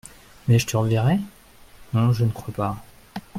Mais 0.47 0.57
je 0.57 0.65
te 0.65 0.75
reverrai? 0.75 1.19
Non, 1.93 2.11
je 2.11 2.23
ne 2.25 2.31
crois 2.31 2.51
pas. 2.55 2.83